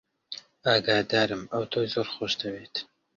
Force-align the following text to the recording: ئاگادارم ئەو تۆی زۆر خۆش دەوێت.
ئاگادارم 0.65 1.43
ئەو 1.53 1.63
تۆی 1.71 1.87
زۆر 1.93 2.07
خۆش 2.13 2.33
دەوێت. 2.41 2.75